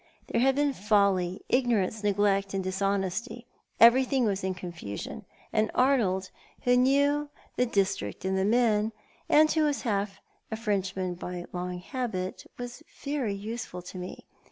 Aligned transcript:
There 0.29 0.41
had 0.41 0.55
been 0.55 0.73
folly, 0.73 1.43
ignorance, 1.47 2.01
neglect, 2.03 2.55
and 2.55 2.63
dis 2.63 2.81
honesty. 2.81 3.45
Everything 3.79 4.25
was 4.25 4.43
in 4.43 4.55
confusion, 4.55 5.25
and 5.53 5.69
Arnold, 5.75 6.31
who 6.63 6.75
knew 6.75 7.29
the 7.55 7.67
district 7.67 8.25
and 8.25 8.35
the 8.35 8.43
men, 8.43 8.93
and 9.29 9.51
who 9.51 9.61
was 9.61 9.83
half 9.83 10.19
a 10.49 10.55
Frenchman 10.55 11.13
by 11.13 11.45
long 11.53 11.77
habit, 11.77 12.47
was 12.57 12.81
very 13.03 13.35
useful 13.35 13.83
to 13.83 13.99
me. 13.99 14.25